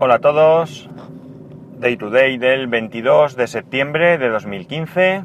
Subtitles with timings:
[0.00, 0.88] Hola a todos.
[1.80, 5.24] Day to day del 22 de septiembre de 2015.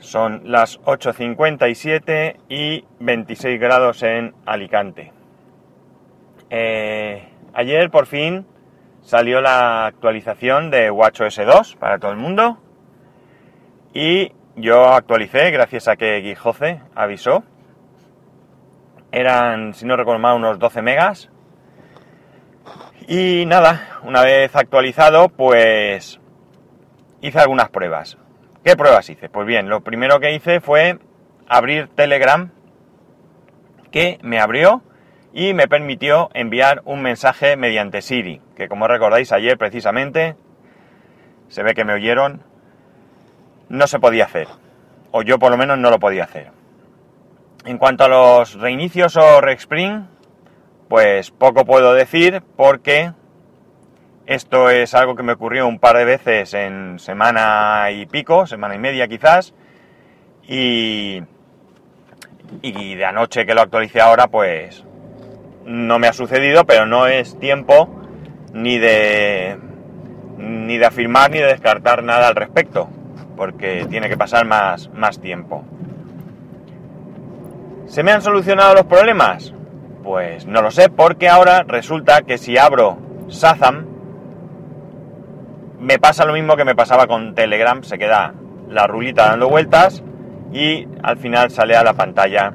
[0.00, 5.14] Son las 8.57 y 26 grados en Alicante.
[6.50, 8.44] Eh, ayer por fin
[9.00, 12.58] salió la actualización de WatchOS 2 para todo el mundo.
[13.94, 17.44] Y yo actualicé gracias a que Guijoce avisó.
[19.10, 21.31] Eran, si no recuerdo mal, unos 12 megas
[23.08, 26.20] y nada, una vez actualizado, pues
[27.20, 28.18] hice algunas pruebas.
[28.64, 29.28] ¿Qué pruebas hice?
[29.28, 30.98] Pues bien, lo primero que hice fue
[31.48, 32.50] abrir Telegram,
[33.90, 34.82] que me abrió
[35.32, 40.36] y me permitió enviar un mensaje mediante Siri, que como recordáis ayer precisamente,
[41.48, 42.42] se ve que me oyeron,
[43.68, 44.48] no se podía hacer,
[45.10, 46.50] o yo por lo menos no lo podía hacer.
[47.64, 50.06] En cuanto a los reinicios o respring,
[50.92, 53.12] pues poco puedo decir porque
[54.26, 58.74] esto es algo que me ocurrió un par de veces en semana y pico, semana
[58.74, 59.54] y media quizás,
[60.46, 61.22] y,
[62.60, 64.84] y de anoche que lo actualicé ahora, pues
[65.64, 67.88] no me ha sucedido, pero no es tiempo
[68.52, 69.56] ni de
[70.36, 72.90] ni de afirmar ni de descartar nada al respecto,
[73.34, 75.64] porque tiene que pasar más, más tiempo.
[77.86, 79.54] ¿Se me han solucionado los problemas?
[80.02, 83.86] Pues no lo sé, porque ahora resulta que si abro Sazam,
[85.78, 88.34] me pasa lo mismo que me pasaba con Telegram, se queda
[88.68, 90.02] la rulita dando vueltas
[90.52, 92.52] y al final sale a la pantalla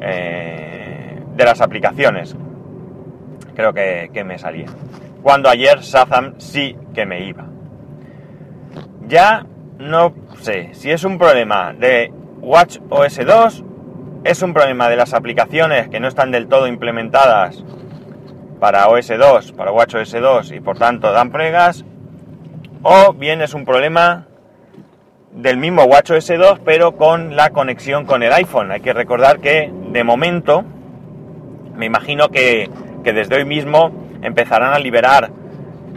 [0.00, 2.36] eh, de las aplicaciones.
[3.54, 4.66] Creo que, que me salía.
[5.22, 7.46] Cuando ayer Sazam sí que me iba.
[9.06, 9.46] Ya
[9.78, 13.64] no sé si es un problema de Watch OS 2
[14.26, 17.62] es un problema de las aplicaciones que no están del todo implementadas
[18.58, 21.84] para OS 2, para WatchOS 2 y por tanto dan pregas,
[22.82, 24.26] o bien es un problema
[25.30, 28.72] del mismo WatchOS 2 pero con la conexión con el iPhone.
[28.72, 30.64] Hay que recordar que de momento,
[31.76, 32.68] me imagino que,
[33.04, 33.92] desde hoy mismo
[34.22, 35.30] empezarán a liberar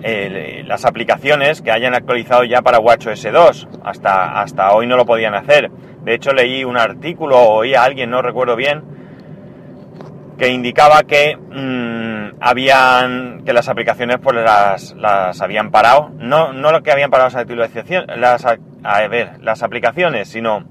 [0.04, 3.68] eh, las aplicaciones que hayan actualizado ya para WatchOS 2.
[3.84, 5.70] Hasta, hasta hoy no lo podían hacer.
[6.04, 8.84] De hecho, leí un artículo o oí a alguien, no recuerdo bien,
[10.38, 16.10] que indicaba que mm, habían que las aplicaciones pues las, las habían parado.
[16.18, 20.66] No, no lo que habían parado las actualizaciones, las, a ver, las aplicaciones, sino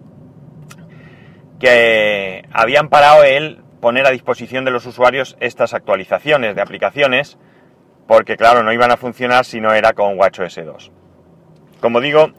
[1.61, 7.39] que habían parado el poner a disposición de los usuarios estas actualizaciones de aplicaciones,
[8.09, 10.93] porque claro, no iban a funcionar si no era con WatchOS 2.
[11.81, 12.31] Como digo,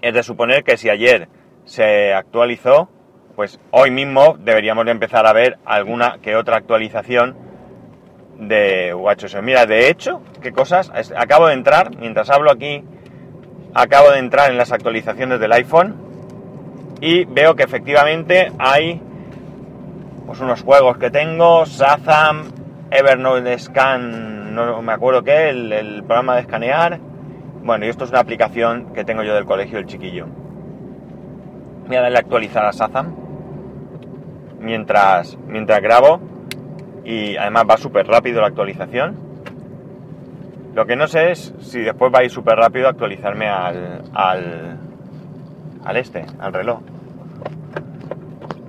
[0.00, 1.28] es de suponer que si ayer
[1.64, 2.88] se actualizó,
[3.34, 7.36] pues hoy mismo deberíamos de empezar a ver alguna que otra actualización
[8.38, 9.42] de WatchOS.
[9.42, 12.84] Mira, de hecho, qué cosas, acabo de entrar, mientras hablo aquí,
[13.74, 15.96] acabo de entrar en las actualizaciones del iPhone
[17.00, 19.02] y veo que efectivamente hay
[20.26, 22.52] pues unos juegos que tengo, Sazam,
[22.90, 26.98] Evernote Scan, no me acuerdo qué, el, programa de escanear.
[27.62, 30.26] Bueno, y esto es una aplicación que tengo yo del colegio del chiquillo.
[31.86, 33.14] Voy a darle a actualizar a Sazam
[34.60, 36.20] mientras, mientras grabo
[37.04, 39.16] y además va súper rápido la actualización.
[40.74, 44.78] Lo que no sé es si después va a ir súper rápido actualizarme al, al,
[45.84, 46.80] al este, al reloj.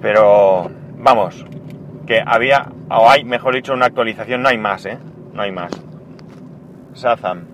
[0.02, 1.46] Pero vamos,
[2.06, 4.98] que había, o hay, mejor dicho, una actualización, no hay más, ¿eh?
[5.38, 5.72] No hay más.
[6.94, 7.46] Sazam.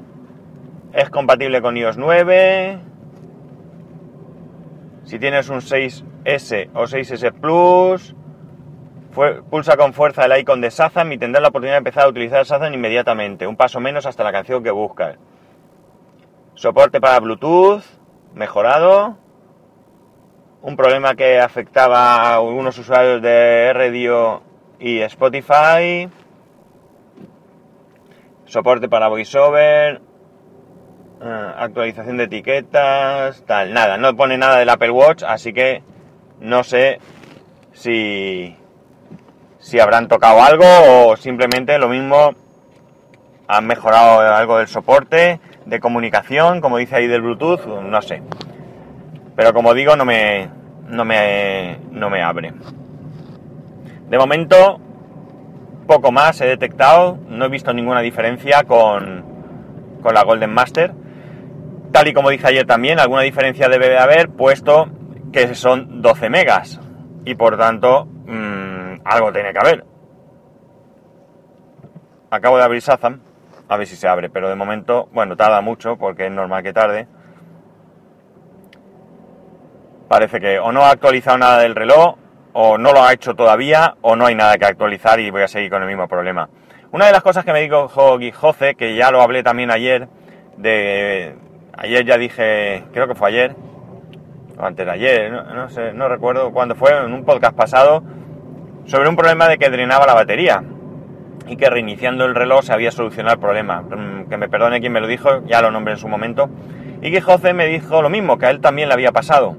[0.93, 2.79] Es compatible con iOS 9
[5.03, 8.15] si tienes un 6S o 6S Plus,
[9.49, 12.45] pulsa con fuerza el icon de Sazam y tendrás la oportunidad de empezar a utilizar
[12.45, 15.17] Sazam inmediatamente, un paso menos hasta la canción que buscas.
[16.55, 17.83] Soporte para Bluetooth,
[18.33, 19.17] mejorado.
[20.61, 24.41] Un problema que afectaba a algunos usuarios de Radio
[24.79, 26.09] y Spotify.
[28.53, 29.99] Soporte para VoiceOver,
[31.25, 35.81] Ah, actualización de etiquetas, tal, nada, no pone nada del Apple Watch, así que
[36.41, 36.99] no sé
[37.71, 38.57] si,
[39.57, 42.35] si habrán tocado algo o simplemente lo mismo
[43.47, 48.21] han mejorado algo del soporte, de comunicación, como dice ahí del Bluetooth, no sé.
[49.37, 50.49] Pero como digo, no me,
[50.89, 52.53] no me, no me abre.
[54.09, 54.81] De momento,
[55.85, 59.23] poco más he detectado, no he visto ninguna diferencia con,
[60.01, 60.93] con la Golden Master
[61.93, 64.87] Tal y como dije ayer también, alguna diferencia debe de haber, puesto
[65.31, 66.81] que son 12 megas.
[67.23, 69.85] Y por tanto, mmm, algo tiene que haber.
[72.31, 73.21] Acabo de abrir Sazam.
[73.69, 76.73] a ver si se abre, pero de momento, bueno, tarda mucho porque es normal que
[76.73, 77.07] tarde.
[80.07, 82.15] Parece que o no ha actualizado nada del reloj,
[82.53, 85.47] o no lo ha hecho todavía, o no hay nada que actualizar y voy a
[85.47, 86.49] seguir con el mismo problema.
[86.91, 90.07] Una de las cosas que me dijo Jose, que ya lo hablé también ayer,
[90.57, 91.35] de
[91.75, 93.55] ayer ya dije, creo que fue ayer,
[94.57, 98.03] o antes de ayer, no, no recuerdo cuándo fue, en un podcast pasado,
[98.85, 100.63] sobre un problema de que drenaba la batería
[101.47, 103.81] y que reiniciando el reloj se había solucionado el problema.
[103.81, 106.49] Mm, que me perdone quien me lo dijo, ya lo nombré en su momento.
[107.01, 109.55] Y que José me dijo lo mismo, que a él también le había pasado.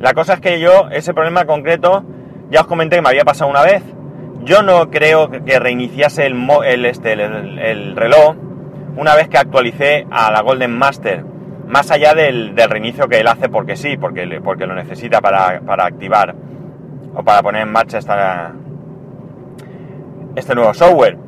[0.00, 2.04] La cosa es que yo, ese problema concreto,
[2.50, 3.82] ya os comenté que me había pasado una vez.
[4.44, 8.34] Yo no creo que reiniciase el, el, este, el, reloj
[8.96, 11.22] una vez que actualicé a la Golden Master,
[11.66, 15.84] más allá del, reinicio que él hace porque sí, porque, porque lo necesita para, para
[15.84, 16.34] activar
[17.14, 18.54] o para poner en marcha esta,
[20.34, 21.18] este nuevo software.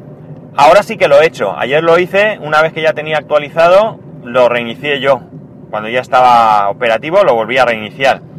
[0.57, 1.55] Ahora sí que lo he hecho.
[1.59, 5.21] Ayer lo hice, una vez que ya tenía actualizado, lo reinicié yo.
[5.69, 8.32] Cuando ya estaba operativo, lo volví a reiniciar.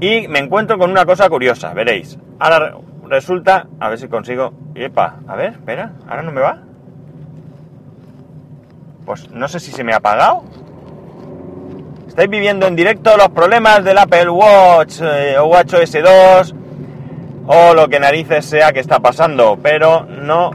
[0.00, 2.18] Y me encuentro con una cosa curiosa, veréis.
[2.38, 2.76] Ahora
[3.08, 4.52] resulta, a ver si consigo...
[4.74, 6.58] Epa, a ver, espera, ahora no me va.
[9.06, 10.44] Pues no sé si se me ha apagado.
[12.08, 16.54] Estáis viviendo en directo los problemas del Apple Watch eh, o Watch OS 2
[17.46, 20.50] o lo que narices sea que está pasando, pero no,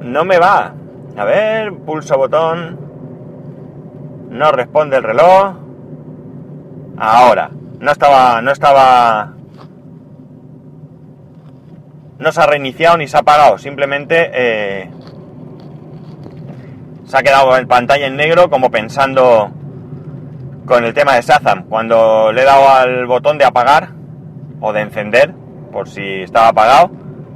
[0.00, 0.74] no me va.
[1.16, 2.78] A ver, pulso botón,
[4.30, 5.54] no responde el reloj.
[6.98, 7.50] Ahora,
[7.80, 9.32] no estaba, no estaba,
[12.18, 14.90] no se ha reiniciado ni se ha apagado, simplemente eh,
[17.04, 19.50] se ha quedado en pantalla en negro como pensando
[20.66, 21.64] con el tema de Shazam.
[21.64, 23.90] Cuando le he dado al botón de apagar
[24.60, 25.32] o de encender,
[25.72, 26.90] por si estaba apagado,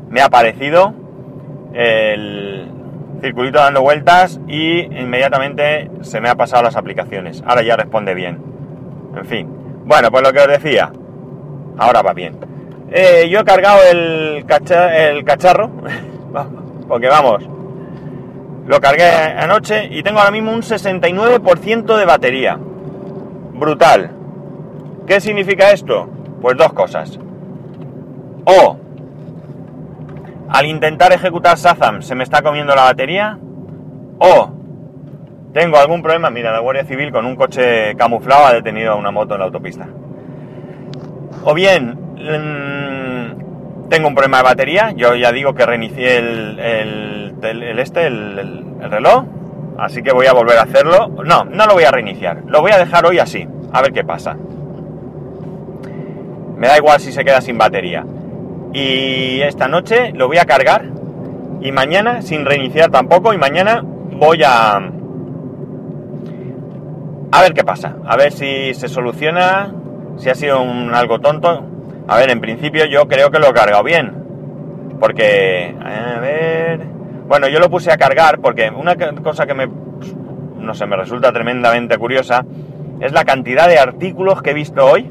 [0.09, 0.95] me ha aparecido
[1.73, 2.69] el
[3.21, 7.43] circulito dando vueltas y inmediatamente se me ha pasado las aplicaciones.
[7.47, 8.43] Ahora ya responde bien.
[9.17, 9.60] En fin.
[9.91, 10.93] Bueno, pues lo que os decía.
[11.77, 12.37] Ahora va bien.
[12.93, 15.69] Eh, yo he cargado el, el cacharro.
[16.89, 17.43] porque vamos.
[18.69, 22.57] Lo cargué anoche y tengo ahora mismo un 69% de batería.
[23.55, 24.13] Brutal.
[25.09, 26.09] ¿Qué significa esto?
[26.41, 27.19] Pues dos cosas.
[28.45, 28.77] O
[30.51, 33.41] al intentar ejecutar Shazam se me está comiendo la batería.
[34.21, 34.51] O
[35.53, 36.31] tengo algún problema.
[36.31, 39.47] Mira, la Guardia Civil con un coche camuflado ha detenido a una moto en la
[39.47, 39.87] autopista.
[41.45, 44.93] O bien mm, tengo un problema de batería.
[44.97, 47.35] Yo ya digo que reinicié el,
[47.79, 48.39] este, el,
[48.83, 49.25] el reloj.
[49.79, 51.09] Así que voy a volver a hacerlo.
[51.25, 52.43] No, no lo voy a reiniciar.
[52.47, 53.49] Lo voy a dejar hoy así.
[53.73, 54.37] A ver qué pasa.
[56.57, 58.05] Me da igual si se queda sin batería.
[58.75, 60.85] Y esta noche lo voy a cargar.
[61.63, 64.81] Y mañana, sin reiniciar tampoco, y mañana voy a...
[67.33, 67.97] A ver qué pasa.
[68.07, 69.73] A ver si se soluciona.
[70.17, 71.65] Si ha sido un algo tonto.
[72.09, 74.13] A ver, en principio yo creo que lo he cargado bien.
[74.99, 75.75] Porque...
[75.83, 76.81] A ver...
[77.29, 79.69] Bueno, yo lo puse a cargar porque una cosa que me...
[80.59, 82.45] No sé, me resulta tremendamente curiosa
[83.01, 85.11] es la cantidad de artículos que he visto hoy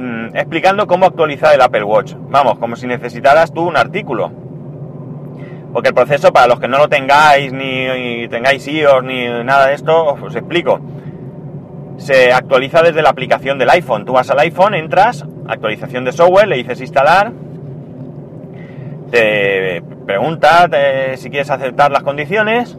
[0.00, 2.14] Mm, explicando cómo actualizar el Apple Watch.
[2.30, 4.32] Vamos, como si necesitaras tú un artículo.
[5.74, 9.74] Porque el proceso, para los que no lo tengáis, ni, tengáis iOS, ni nada de
[9.74, 10.80] esto, os explico.
[12.00, 14.06] Se actualiza desde la aplicación del iPhone.
[14.06, 17.30] Tú vas al iPhone, entras, actualización de software, le dices instalar,
[19.10, 20.68] te pregunta
[21.16, 22.78] si quieres aceptar las condiciones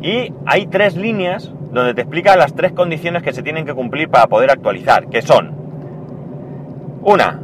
[0.00, 4.08] y hay tres líneas donde te explica las tres condiciones que se tienen que cumplir
[4.08, 5.52] para poder actualizar, que son
[7.02, 7.40] una,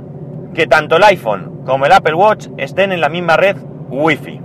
[0.54, 3.56] que tanto el iPhone como el Apple Watch estén en la misma red
[3.90, 4.40] Wi-Fi.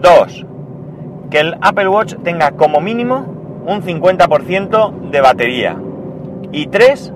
[0.00, 0.46] Dos,
[1.30, 3.33] que el Apple Watch tenga como mínimo
[3.66, 5.76] un 50% de batería.
[6.52, 7.12] Y tres,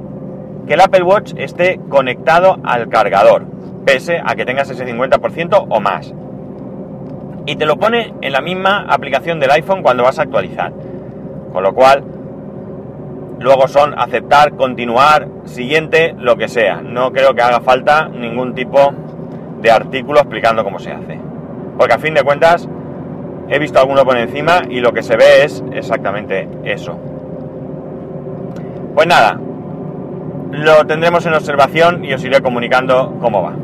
[0.67, 3.47] que el Apple Watch esté conectado al cargador,
[3.85, 6.12] pese a que tengas ese 50% o más.
[7.47, 10.73] Y te lo pone en la misma aplicación del iPhone cuando vas a actualizar.
[11.52, 12.05] Con lo cual,
[13.38, 16.83] luego son aceptar, continuar, siguiente, lo que sea.
[16.83, 18.93] No creo que haga falta ningún tipo
[19.62, 21.19] de artículo explicando cómo se hace.
[21.78, 22.69] Porque a fin de cuentas
[23.49, 26.99] he visto alguno por encima y lo que se ve es exactamente eso.
[28.95, 29.38] Pues nada,
[30.50, 33.55] lo tendremos en observación y os iré comunicando cómo va.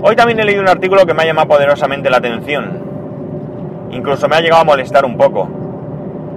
[0.00, 3.88] Hoy también he leído un artículo que me ha llamado poderosamente la atención.
[3.90, 5.48] Incluso me ha llegado a molestar un poco.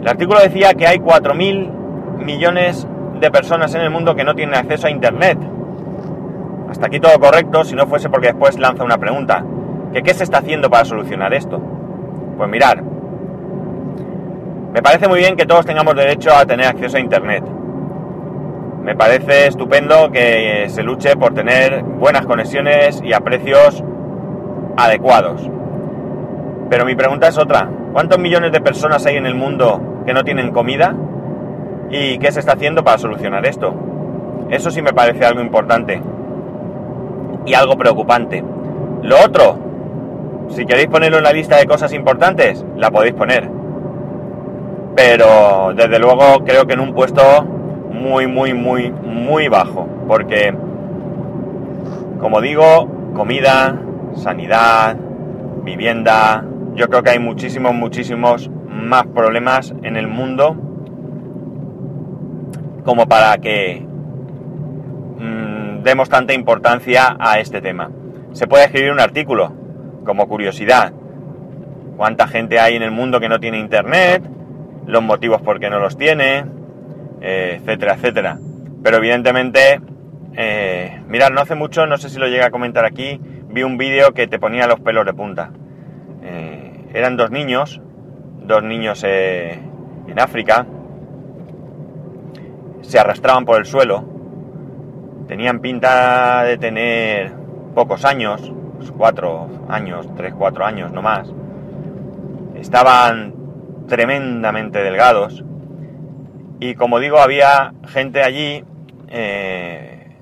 [0.02, 1.70] El artículo decía que hay 4.000
[2.18, 2.88] millones
[3.20, 5.38] de personas en el mundo que no tienen acceso a Internet.
[6.70, 9.46] Hasta aquí todo correcto, si no fuese porque después lanza una pregunta.
[9.94, 11.62] ¿Que ¿Qué se está haciendo para solucionar esto?
[12.42, 12.82] Pues mirar,
[14.74, 17.44] me parece muy bien que todos tengamos derecho a tener acceso a Internet.
[18.82, 23.84] Me parece estupendo que se luche por tener buenas conexiones y a precios
[24.76, 25.48] adecuados.
[26.72, 27.70] Pero mi pregunta es otra.
[27.94, 30.96] ¿Cuántos millones de personas hay en el mundo que no tienen comida?
[31.92, 33.72] ¿Y qué se está haciendo para solucionar esto?
[34.50, 36.02] Eso sí me parece algo importante
[37.46, 38.44] y algo preocupante.
[39.04, 39.71] Lo otro,
[40.52, 43.50] si queréis ponerlo en la lista de cosas importantes, la podéis poner.
[44.96, 47.22] Pero desde luego creo que en un puesto
[47.92, 49.88] muy, muy, muy, muy bajo.
[50.08, 50.54] Porque,
[52.20, 53.80] como digo, comida,
[54.16, 54.98] sanidad,
[55.64, 56.44] vivienda,
[56.76, 60.56] yo creo que hay muchísimos, muchísimos más problemas en el mundo
[62.84, 63.86] como para que
[65.20, 67.92] mmm, demos tanta importancia a este tema.
[68.34, 69.61] Se puede escribir un artículo
[70.06, 70.92] como curiosidad.
[71.98, 74.24] ¿Cuánta gente hay en el mundo que no tiene internet?
[74.88, 76.46] Los motivos por qué no los tiene,
[77.22, 78.40] eh, etcétera, etcétera.
[78.84, 79.80] Pero evidentemente,
[80.36, 83.78] eh, mirad, no hace mucho, no sé si lo llega a comentar aquí, vi un
[83.78, 85.52] vídeo que te ponía los pelos de punta.
[86.24, 87.82] Eh, eran dos niños,
[88.44, 89.60] dos niños eh,
[90.08, 90.66] en África,
[92.82, 94.04] se arrastraban por el suelo,
[95.28, 97.32] tenían pinta de tener
[97.76, 101.32] pocos años, pues cuatro años, tres, cuatro años, no más.
[102.56, 103.36] Estaban
[103.88, 105.44] tremendamente delgados
[106.60, 108.64] y como digo, había gente allí
[109.10, 110.16] eh,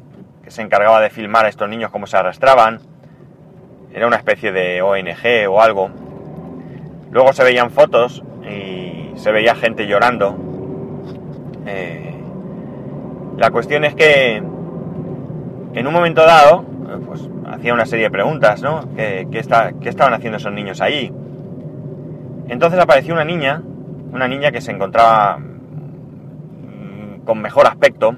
[0.43, 2.79] que se encargaba de filmar a estos niños cómo se arrastraban.
[3.93, 5.89] Era una especie de ONG o algo.
[7.11, 10.37] Luego se veían fotos y se veía gente llorando.
[11.65, 12.15] Eh,
[13.37, 16.65] la cuestión es que en un momento dado,
[16.97, 18.93] pues hacía una serie de preguntas, ¿no?
[18.95, 21.11] ¿Qué, está, ¿Qué, estaban haciendo esos niños ahí?
[22.47, 23.61] Entonces apareció una niña,
[24.11, 28.15] una niña que se encontraba mm, con mejor aspecto,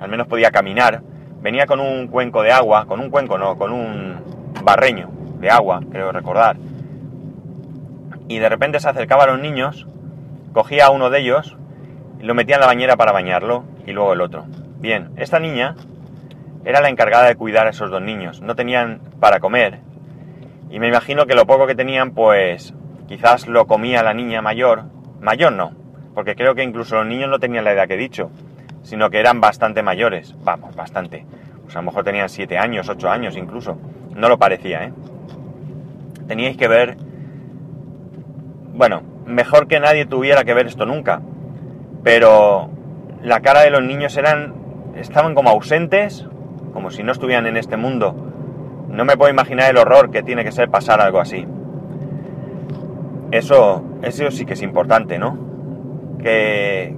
[0.00, 1.02] al menos podía caminar,
[1.40, 4.16] venía con un cuenco de agua, con un cuenco no, con un
[4.64, 5.10] barreño
[5.40, 6.56] de agua, creo recordar.
[8.28, 9.86] Y de repente se acercaba a los niños,
[10.52, 11.56] cogía a uno de ellos,
[12.20, 14.44] lo metía en la bañera para bañarlo y luego el otro.
[14.80, 15.76] Bien, esta niña
[16.68, 18.42] era la encargada de cuidar a esos dos niños.
[18.42, 19.78] No tenían para comer
[20.68, 22.74] y me imagino que lo poco que tenían pues
[23.06, 24.84] quizás lo comía la niña mayor.
[25.18, 25.72] Mayor no,
[26.14, 28.30] porque creo que incluso los niños no tenían la edad que he dicho,
[28.82, 30.34] sino que eran bastante mayores.
[30.44, 31.24] Vamos, bastante.
[31.62, 33.78] Pues a lo mejor tenían siete años, ocho años incluso.
[34.14, 34.92] No lo parecía, ¿eh?
[36.26, 36.98] Teníais que ver...
[38.74, 41.22] Bueno, mejor que nadie tuviera que ver esto nunca.
[42.04, 42.68] Pero
[43.22, 44.52] la cara de los niños eran...
[44.96, 46.28] Estaban como ausentes,
[46.72, 48.14] como si no estuvieran en este mundo.
[48.88, 51.46] No me puedo imaginar el horror que tiene que ser pasar algo así.
[53.30, 55.38] Eso, eso sí que es importante, ¿no?
[56.22, 56.96] Que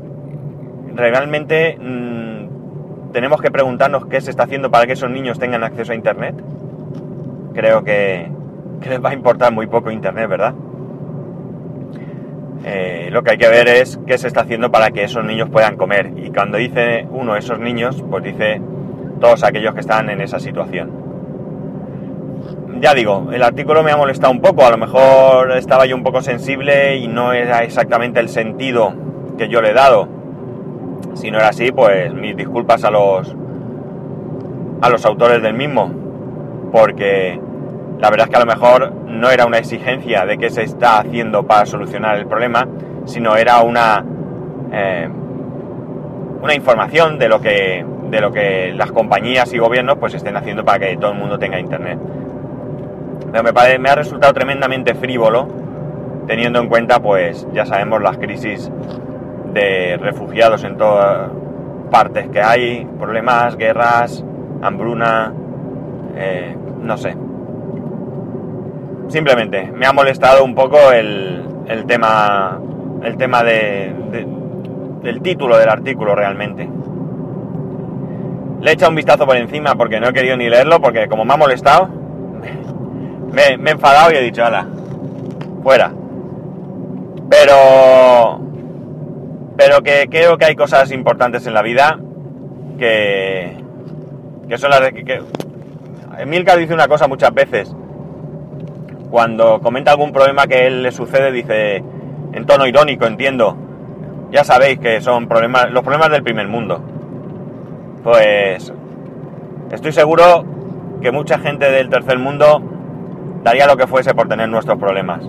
[0.95, 5.93] realmente mmm, tenemos que preguntarnos qué se está haciendo para que esos niños tengan acceso
[5.93, 6.37] a Internet.
[7.55, 8.31] Creo que,
[8.81, 10.55] que les va a importar muy poco Internet, ¿verdad?
[12.65, 15.49] Eh, lo que hay que ver es qué se está haciendo para que esos niños
[15.49, 16.13] puedan comer.
[16.17, 18.61] Y cuando dice uno esos niños, pues dice
[19.21, 20.91] todos aquellos que están en esa situación.
[22.81, 26.03] Ya digo, el artículo me ha molestado un poco, a lo mejor estaba yo un
[26.03, 28.95] poco sensible y no era exactamente el sentido
[29.37, 30.09] que yo le he dado.
[31.15, 33.37] Si no era así, pues mis disculpas a los
[34.81, 35.91] a los autores del mismo,
[36.73, 37.39] porque
[37.99, 41.01] la verdad es que a lo mejor no era una exigencia de qué se está
[41.01, 42.67] haciendo para solucionar el problema,
[43.05, 44.03] sino era una
[44.73, 45.09] eh,
[46.41, 50.65] una información de lo que de lo que las compañías y gobiernos pues estén haciendo
[50.65, 51.99] para que todo el mundo tenga internet.
[53.31, 55.47] Pero me, me ha resultado tremendamente frívolo,
[56.27, 58.71] teniendo en cuenta, pues ya sabemos las crisis
[59.53, 61.31] de refugiados en todas
[61.91, 64.25] partes que hay, problemas, guerras,
[64.63, 65.33] hambruna,
[66.17, 67.17] eh, no sé.
[69.09, 72.61] Simplemente me ha molestado un poco el, el tema,
[73.03, 74.27] el tema de, de,
[75.03, 76.69] del título del artículo realmente.
[78.61, 81.25] Le he echado un vistazo por encima porque no he querido ni leerlo, porque como
[81.25, 81.89] me ha molestado,
[83.33, 84.67] me, he enfadado y he dicho, ala,
[85.63, 85.91] fuera.
[87.31, 88.41] Pero,
[89.57, 91.99] pero que creo que hay cosas importantes en la vida
[92.79, 93.57] que,
[94.47, 97.75] que son las que, que dice una cosa muchas veces.
[99.11, 101.83] Cuando comenta algún problema que él le sucede, dice
[102.33, 103.57] en tono irónico, entiendo.
[104.31, 107.00] Ya sabéis que son problemas, los problemas del primer mundo
[108.03, 108.73] pues
[109.71, 110.45] estoy seguro
[111.01, 112.63] que mucha gente del tercer mundo
[113.43, 115.23] daría lo que fuese por tener nuestros problemas.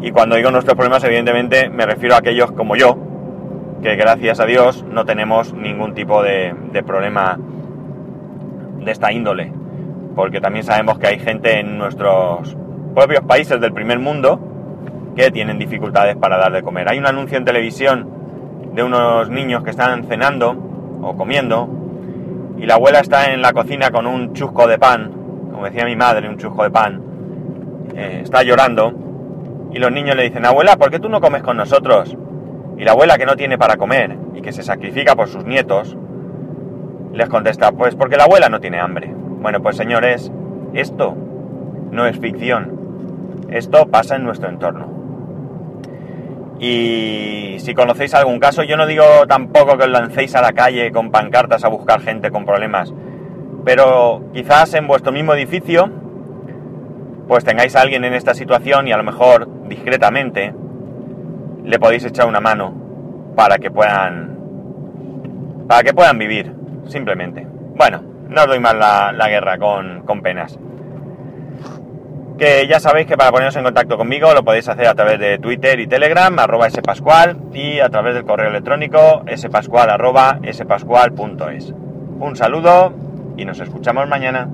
[0.00, 2.96] Y cuando digo nuestros problemas, evidentemente me refiero a aquellos como yo,
[3.82, 6.54] que gracias a Dios no tenemos ningún tipo de,
[6.86, 7.38] problema
[8.78, 9.52] de esta índole.
[10.16, 12.56] Porque también sabemos que hay gente en nuestros
[12.94, 14.40] propios países del primer mundo
[15.16, 16.88] que tienen dificultades para dar de comer.
[16.88, 18.08] Hay un anuncio en televisión
[18.74, 20.71] de unos niños que están cenando
[21.02, 21.68] o comiendo
[22.58, 25.10] y la abuela está en la cocina con un chusco de pan,
[25.50, 27.02] como decía mi madre, un chusco de pan,
[27.94, 28.92] eh, está llorando
[29.72, 32.16] y los niños le dicen, abuela, ¿por qué tú no comes con nosotros?
[32.78, 35.96] Y la abuela que no tiene para comer y que se sacrifica por sus nietos,
[37.12, 39.12] les contesta, pues porque la abuela no tiene hambre.
[39.12, 40.30] Bueno, pues señores,
[40.72, 41.16] esto
[41.90, 45.01] no es ficción, esto pasa en nuestro entorno.
[46.62, 50.92] Y si conocéis algún caso, yo no digo tampoco que os lancéis a la calle
[50.92, 52.94] con pancartas a buscar gente con problemas,
[53.64, 55.90] pero quizás en vuestro mismo edificio,
[57.26, 60.54] pues tengáis a alguien en esta situación y a lo mejor discretamente
[61.64, 62.72] le podéis echar una mano
[63.34, 64.38] para que puedan
[65.66, 66.54] para que puedan vivir
[66.86, 67.44] simplemente.
[67.74, 70.58] Bueno no os doy más la, la guerra con, con penas
[72.42, 75.38] que ya sabéis que para poneros en contacto conmigo lo podéis hacer a través de
[75.38, 81.72] Twitter y Telegram, arroba spascual, y a través del correo electrónico spascual arroba spascual.es.
[82.18, 82.92] Un saludo
[83.36, 84.48] y nos escuchamos mañana.